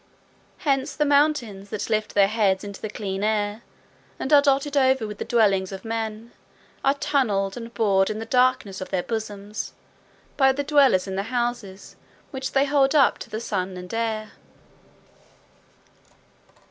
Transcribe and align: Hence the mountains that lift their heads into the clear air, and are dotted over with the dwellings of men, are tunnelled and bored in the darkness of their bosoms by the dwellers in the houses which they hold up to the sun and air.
Hence 0.65 0.95
the 0.95 1.05
mountains 1.05 1.69
that 1.69 1.87
lift 1.87 2.15
their 2.15 2.27
heads 2.27 2.63
into 2.63 2.81
the 2.81 2.89
clear 2.89 3.23
air, 3.23 3.61
and 4.17 4.33
are 4.33 4.41
dotted 4.41 4.75
over 4.75 5.05
with 5.05 5.19
the 5.19 5.25
dwellings 5.25 5.71
of 5.71 5.85
men, 5.85 6.31
are 6.83 6.95
tunnelled 6.95 7.55
and 7.55 7.71
bored 7.71 8.09
in 8.09 8.17
the 8.17 8.25
darkness 8.25 8.81
of 8.81 8.89
their 8.89 9.03
bosoms 9.03 9.73
by 10.37 10.53
the 10.53 10.63
dwellers 10.63 11.05
in 11.05 11.17
the 11.17 11.21
houses 11.29 11.97
which 12.31 12.53
they 12.53 12.65
hold 12.65 12.95
up 12.95 13.19
to 13.19 13.29
the 13.29 13.39
sun 13.39 13.77
and 13.77 13.93
air. 13.93 14.31